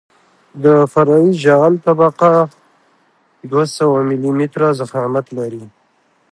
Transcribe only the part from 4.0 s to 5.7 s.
ملي متره ضخامت لري